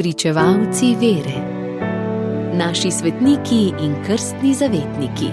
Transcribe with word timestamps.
Pričevalci 0.00 0.96
vere, 0.96 1.38
naši 2.56 2.90
svetniki 2.90 3.72
in 3.84 3.94
krstni 4.06 4.54
zavetniki. 4.54 5.28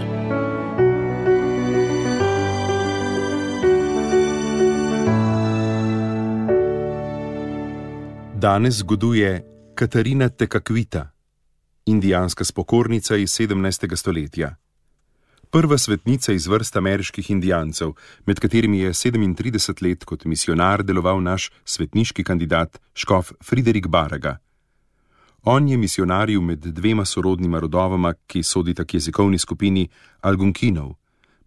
Danes 8.35 8.75
zgoduje 8.75 9.45
Katarina 9.75 10.29
Tekakvita, 10.29 11.11
indijanska 11.85 12.43
spokornica 12.43 13.15
iz 13.15 13.29
17. 13.29 13.95
stoletja. 13.95 14.55
Prva 15.51 15.77
svetnica 15.77 16.33
iz 16.33 16.47
vrst 16.47 16.75
ameriških 16.75 17.31
indijancev, 17.31 17.91
med 18.25 18.39
katerimi 18.39 18.79
je 18.79 18.89
37 18.89 19.87
let 19.87 20.03
kot 20.03 20.25
misionar 20.25 20.83
deloval 20.83 21.23
naš 21.23 21.51
svetniški 21.65 22.23
kandidat 22.23 22.79
Škof 22.93 23.31
Friderik 23.43 23.87
Baraga. 23.87 24.37
On 25.49 25.67
je 25.67 25.77
misionaril 25.77 26.41
med 26.41 26.59
dvema 26.59 27.05
sorodnima 27.05 27.59
rodovama, 27.59 28.13
ki 28.27 28.41
sodita 28.43 28.83
k 28.83 28.93
jezikovni 28.93 29.37
skupini 29.39 29.87
Algonkinov, 30.21 30.89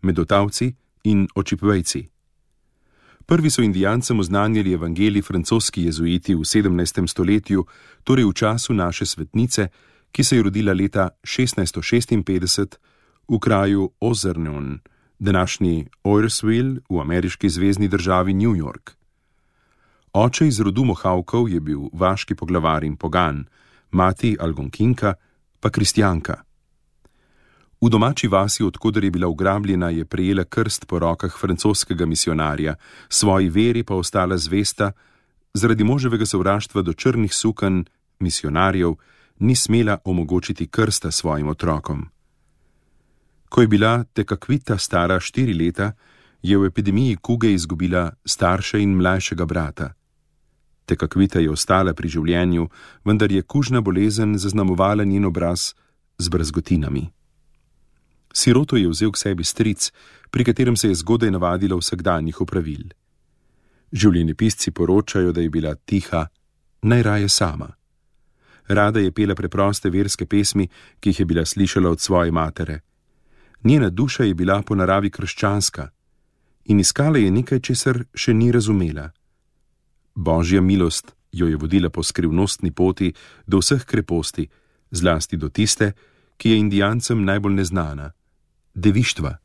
medotavci 0.03 0.71
in 1.05 1.27
očipvejci. 1.35 2.01
Prvi 3.27 3.51
so 3.51 3.63
indijancem 3.63 4.21
oznanjali 4.21 4.73
evangelij 4.73 5.23
francoski 5.23 5.85
jezuiti 5.85 6.35
v 6.35 6.39
17. 6.39 7.07
stoletju, 7.07 7.67
torej 8.05 8.25
v 8.25 8.33
času 8.33 8.75
naše 8.75 9.07
svetnice, 9.07 9.69
ki 10.13 10.25
se 10.25 10.37
je 10.37 10.43
rodila 10.43 10.73
leta 10.73 11.09
1656 11.23 12.77
v 13.29 13.39
kraju 13.39 13.91
Ozernon, 14.01 14.79
današnji 15.19 15.87
Oyersville 16.05 16.81
v 16.89 17.01
ameriški 17.01 17.49
zvezdni 17.49 17.89
državi 17.89 18.35
New 18.35 18.57
York. 18.57 18.97
Oče 20.13 20.47
iz 20.47 20.61
rodu 20.61 20.85
Mohavkov 20.85 21.49
je 21.49 21.61
bil 21.61 21.81
vaški 21.93 22.35
poglavar 22.35 22.85
in 22.85 22.97
pogan, 22.97 23.45
mati 23.91 24.37
Algonkinka 24.41 25.15
pa 25.61 25.71
kristjanka. 25.71 26.43
V 27.81 27.89
domači 27.89 28.29
vasi, 28.29 28.63
odkuder 28.63 29.05
je 29.05 29.11
bila 29.11 29.29
ugrabljena, 29.29 29.89
je 29.91 30.05
prejela 30.05 30.45
krst 30.45 30.87
po 30.87 30.99
rokah 30.99 31.33
francoskega 31.41 32.07
misionarja, 32.07 32.75
svoji 33.09 33.49
veri 33.49 33.83
pa 33.83 33.95
ostala 33.95 34.37
zvesta, 34.37 34.93
zaradi 35.55 35.85
moževega 35.85 36.27
sovraštva 36.27 36.83
do 36.83 36.93
črnih 36.93 37.35
sukanj, 37.35 37.83
misionarjev, 38.19 38.95
ni 39.39 39.57
smela 39.57 39.99
omogočiti 40.05 40.67
krsta 40.67 41.11
svojim 41.11 41.49
otrokom. 41.49 42.09
Ko 43.49 43.61
je 43.61 43.69
bila 43.69 44.05
tekakvita 44.05 44.79
stara 44.79 45.21
štiri 45.21 45.55
leta, 45.55 45.93
je 46.43 46.59
v 46.59 46.67
epidemiji 46.67 47.17
kuge 47.17 47.53
izgubila 47.53 48.11
starša 48.25 48.79
in 48.79 48.97
mlajšega 48.97 49.45
brata. 49.45 49.93
Tekakvita 50.91 51.39
je 51.39 51.51
ostala 51.51 51.95
pri 51.95 52.11
življenju, 52.11 52.67
vendar 53.07 53.31
je 53.31 53.43
kužna 53.47 53.81
bolezen 53.81 54.35
zaznamovala 54.39 55.05
njen 55.07 55.29
obraz 55.29 55.71
z 56.19 56.29
brazgotinami. 56.29 57.05
Siroto 58.35 58.77
je 58.77 58.89
vzel 58.91 59.13
k 59.15 59.21
sebi 59.23 59.45
stric, 59.47 59.91
pri 60.31 60.45
katerem 60.45 60.77
se 60.77 60.91
je 60.91 60.99
zgodaj 60.99 61.31
navadila 61.31 61.79
vsakdanjih 61.79 62.41
opravil. 62.41 62.91
Življeni 63.93 64.35
pisci 64.35 64.71
poročajo, 64.71 65.33
da 65.33 65.41
je 65.41 65.51
bila 65.51 65.75
tiha, 65.75 66.27
najraje 66.83 67.29
sama. 67.29 67.71
Rada 68.69 69.01
je 69.01 69.13
pela 69.13 69.35
preproste 69.35 69.91
verske 69.91 70.27
pesmi, 70.27 70.69
ki 71.01 71.11
jih 71.11 71.21
je 71.21 71.27
bila 71.27 71.45
slišala 71.45 71.91
od 71.91 72.01
svoje 72.01 72.31
matere. 72.31 72.81
Njena 73.65 73.91
duša 73.91 74.25
je 74.25 74.35
bila 74.35 74.63
po 74.63 74.75
naravi 74.75 75.11
krščanska 75.11 75.91
in 76.65 76.81
iskala 76.81 77.19
je 77.19 77.31
nekaj, 77.31 77.61
česar 77.61 78.05
še 78.15 78.35
ni 78.35 78.53
razumela. 78.53 79.11
Božja 80.15 80.61
milost 80.61 81.15
jo 81.33 81.47
je 81.47 81.57
vodila 81.57 81.91
po 81.91 82.03
skrivnostni 82.03 82.71
poti 82.71 83.13
do 83.47 83.59
vseh 83.59 83.85
kreposti, 83.85 84.49
zlasti 84.91 85.37
do 85.37 85.49
tiste, 85.49 85.93
ki 86.37 86.51
je 86.51 86.59
indijancem 86.59 87.25
najbolj 87.25 87.55
neznana 87.55 88.11
devištva. 88.75 89.37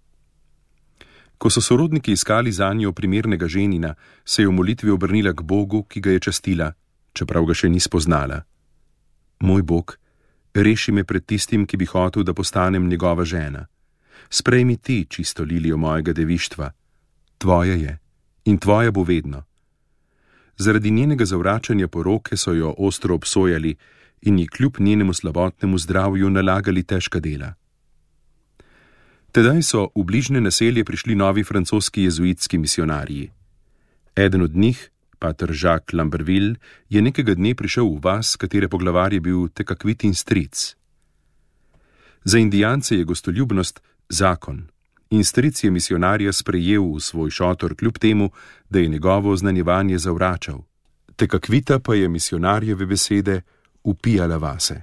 Ko 1.38 1.50
so 1.50 1.62
sorodniki 1.62 2.12
iskali 2.12 2.52
za 2.52 2.74
njo 2.74 2.92
primernega 2.92 3.48
ženina, 3.48 3.96
se 4.26 4.42
je 4.42 4.48
v 4.48 4.52
molitvi 4.52 4.90
obrnila 4.92 5.34
k 5.34 5.42
Bogu, 5.42 5.84
ki 5.84 6.02
ga 6.02 6.12
je 6.12 6.20
častila, 6.20 6.72
čeprav 7.14 7.46
ga 7.46 7.54
še 7.54 7.70
ni 7.70 7.80
spoznala. 7.80 8.42
Moj 9.40 9.62
Bog, 9.62 9.98
reši 10.54 10.92
me 10.92 11.04
pred 11.04 11.26
tistim, 11.26 11.66
ki 11.66 11.78
bi 11.78 11.86
hotel, 11.86 12.24
da 12.24 12.34
postanem 12.34 12.88
njegova 12.88 13.26
žena. 13.26 13.66
Sprejmi 14.30 14.78
ti 14.78 15.06
čisto 15.10 15.44
lilijo 15.44 15.78
mojega 15.78 16.14
devištva. 16.14 16.72
Tvoja 17.38 17.76
je 17.76 18.00
in 18.46 18.58
tvoja 18.58 18.92
bo 18.92 19.04
vedno. 19.04 19.44
Zaradi 20.58 20.92
njenega 20.92 21.26
zavračanja 21.26 21.88
poroke 21.88 22.38
so 22.38 22.54
jo 22.54 22.76
ostro 22.78 23.16
obsojali 23.16 23.76
in 24.22 24.40
ji 24.40 24.48
kljub 24.48 24.80
njenemu 24.80 25.14
slabotnemu 25.14 25.78
zdravju 25.78 26.30
nalagali 26.30 26.84
težka 26.84 27.20
dela. 27.20 27.54
Tedaj 29.32 29.62
so 29.62 29.90
v 29.96 30.04
bližnje 30.04 30.42
naselje 30.42 30.84
prišli 30.84 31.16
novi 31.16 31.44
francoski 31.44 32.04
jezuitski 32.04 32.58
misionarji. 32.58 33.32
Eden 34.16 34.42
od 34.42 34.56
njih, 34.56 34.90
pater 35.20 35.52
Jacques 35.52 35.94
Lamberville, 35.94 36.56
je 36.90 37.02
nekega 37.02 37.36
dne 37.36 37.56
prišel 37.56 37.84
v 37.86 38.00
vas, 38.04 38.36
katere 38.36 38.68
poglavar 38.68 39.14
je 39.14 39.20
bil 39.20 39.48
tekakvitin 39.48 40.14
stric. 40.16 40.76
Za 42.24 42.38
indijance 42.38 42.96
je 42.96 43.04
gostoljubnost 43.04 43.82
zakon 44.10 44.68
in 45.10 45.24
stric 45.24 45.64
je 45.64 45.72
misionarja 45.72 46.34
sprejel 46.34 46.96
v 46.96 47.00
svoj 47.00 47.30
šotor, 47.30 47.76
kljub 47.76 47.98
temu, 47.98 48.30
da 48.70 48.80
je 48.80 48.88
njegovo 48.88 49.32
oznanjevanje 49.32 49.98
zavračal. 49.98 50.62
Tekakvita 51.16 51.80
pa 51.80 51.96
je 51.96 52.10
misionarjeve 52.10 52.86
besede 52.86 53.42
upijala 53.84 54.38
vase. 54.38 54.82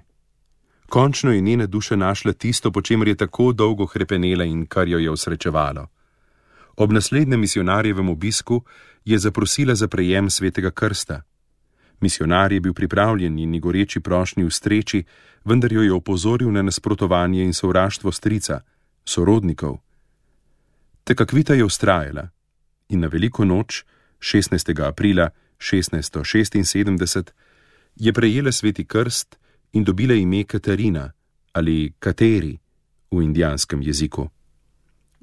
Končno 0.88 1.32
je 1.32 1.40
njena 1.40 1.66
duša 1.66 1.96
našla 1.96 2.32
tisto, 2.32 2.70
po 2.70 2.82
čemer 2.82 3.08
je 3.08 3.14
tako 3.14 3.52
dolgo 3.52 3.86
krepenela 3.86 4.44
in 4.44 4.66
kar 4.66 4.88
jo 4.88 4.98
je 4.98 5.10
osrečevalo. 5.10 5.86
Ob 6.76 6.92
naslednjem 6.92 7.40
misionarjevem 7.40 8.08
obisku 8.08 8.62
je 9.04 9.18
zaprosila 9.18 9.74
za 9.74 9.88
prejem 9.88 10.30
svetega 10.30 10.70
krsta. 10.70 11.22
Misionar 12.00 12.52
je 12.52 12.60
bil 12.60 12.74
pripravljen 12.74 13.38
in 13.38 13.60
goreči 13.60 14.00
prošnji 14.00 14.44
v 14.44 14.50
streči, 14.50 15.04
vendar 15.44 15.72
jo 15.72 15.82
je 15.82 15.92
opozoril 15.92 16.52
na 16.52 16.62
nasprotovanje 16.62 17.44
in 17.44 17.54
sovraštvo 17.54 18.12
strica, 18.12 18.60
sorodnikov. 19.04 19.78
Tekakvita 21.04 21.54
je 21.54 21.64
ustrajala 21.64 22.28
in 22.88 23.00
na 23.00 23.08
veliko 23.08 23.44
noč, 23.44 23.84
16. 24.20 24.86
aprila 24.86 25.30
1676, 25.58 27.30
je 27.96 28.12
prejela 28.12 28.52
sveti 28.52 28.84
krst 28.84 29.36
in 29.72 29.84
dobila 29.84 30.14
ime 30.14 30.44
Katarina 30.44 31.12
ali 31.52 31.92
Kateri 31.98 32.58
v 33.10 33.22
indijanskem 33.22 33.82
jeziku. 33.82 34.28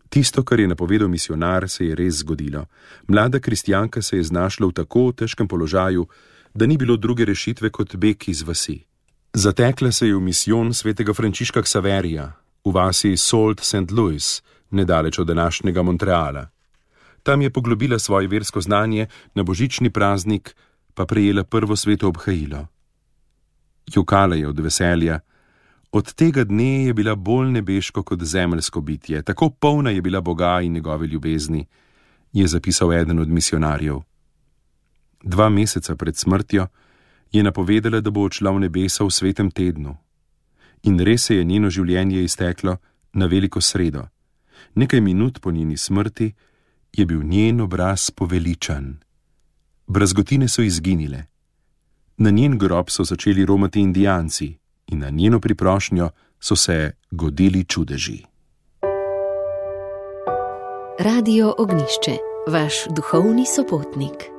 Tisto, 0.09 0.43
kar 0.43 0.59
je 0.59 0.67
napovedal 0.67 1.07
misionar, 1.07 1.69
se 1.69 1.85
je 1.85 1.95
res 1.95 2.15
zgodilo. 2.15 2.65
Mlada 3.07 3.39
kristjanka 3.39 4.01
se 4.01 4.17
je 4.17 4.23
znašla 4.23 4.67
v 4.67 4.73
tako 4.73 5.11
težkem 5.11 5.47
položaju, 5.47 6.07
da 6.53 6.65
ni 6.65 6.77
bilo 6.77 6.97
druge 6.97 7.25
rešitve 7.25 7.69
kot 7.69 7.95
beg 7.95 8.29
iz 8.29 8.41
vasi. 8.41 8.83
Zatekla 9.33 9.91
se 9.91 10.07
je 10.07 10.15
v 10.15 10.19
misijon 10.19 10.73
svetega 10.73 11.13
Frančiška 11.13 11.61
Ksaverija 11.61 12.33
v 12.65 12.71
vasi 12.71 13.17
Salt 13.17 13.61
St. 13.61 13.91
Louis, 13.91 14.41
nedaleč 14.71 15.19
od 15.19 15.27
današnjega 15.27 15.81
Montreala. 15.81 16.47
Tam 17.23 17.41
je 17.41 17.49
poglobila 17.49 17.99
svoje 17.99 18.27
versko 18.27 18.61
znanje, 18.61 19.07
na 19.35 19.43
božični 19.43 19.89
praznik 19.89 20.55
pa 20.93 21.05
prejela 21.05 21.43
prvo 21.43 21.75
sveto 21.75 22.07
obhajilo 22.07 22.67
jokala 23.95 24.35
je 24.35 24.47
od 24.47 24.59
veselja. 24.59 25.19
Od 25.91 26.13
tega 26.13 26.43
dne 26.43 26.85
je 26.85 26.93
bila 26.93 27.15
bolj 27.15 27.51
nebeško 27.51 28.03
kot 28.03 28.23
zemeljsko 28.23 28.81
bitje, 28.81 29.23
tako 29.23 29.49
polna 29.49 29.89
je 29.89 30.01
bila 30.01 30.21
Boga 30.21 30.61
in 30.61 30.73
njegove 30.73 31.07
ljubezni, 31.07 31.67
je 32.33 32.47
zapisal 32.47 32.93
eden 32.93 33.19
od 33.19 33.27
misionarjev. 33.27 33.99
Dva 35.23 35.49
meseca 35.49 35.95
pred 35.95 36.17
smrtjo 36.17 36.67
je 37.31 37.43
napovedala, 37.43 38.01
da 38.01 38.09
bo 38.09 38.21
odšla 38.21 38.51
v 38.51 38.59
nebesa 38.59 39.03
v 39.03 39.11
svetem 39.11 39.51
tednu. 39.51 39.97
In 40.83 40.99
res 40.99 41.25
se 41.25 41.35
je 41.35 41.43
njeno 41.43 41.69
življenje 41.69 42.23
izteklo 42.23 42.77
na 43.13 43.25
veliko 43.25 43.61
sredo. 43.61 44.07
Nekaj 44.75 45.01
minut 45.01 45.39
po 45.41 45.51
njeni 45.51 45.77
smrti 45.77 46.33
je 46.93 47.05
bil 47.05 47.23
njen 47.23 47.61
obraz 47.61 48.11
poveličan. 48.11 48.97
Brazgotine 49.87 50.47
so 50.47 50.61
izginile. 50.61 51.23
Na 52.17 52.29
njen 52.29 52.57
grob 52.57 52.89
so 52.89 53.03
začeli 53.03 53.45
romati 53.45 53.79
indijanci 53.79 54.57
in 54.87 54.99
na 54.99 55.09
njeno 55.09 55.39
priprošnjo 55.39 56.09
so 56.39 56.55
se 56.55 56.91
godili 57.11 57.63
čudeži. 57.63 58.23
Radio 60.99 61.55
Ognišče, 61.57 62.17
vaš 62.47 62.73
duhovni 62.95 63.45
sopotnik. 63.45 64.38